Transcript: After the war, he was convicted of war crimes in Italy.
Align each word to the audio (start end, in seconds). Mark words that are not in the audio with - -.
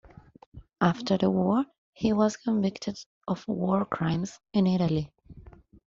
After 0.81 1.15
the 1.15 1.29
war, 1.29 1.63
he 1.93 2.11
was 2.11 2.35
convicted 2.35 2.97
of 3.27 3.47
war 3.47 3.85
crimes 3.85 4.39
in 4.51 4.65
Italy. 4.65 5.11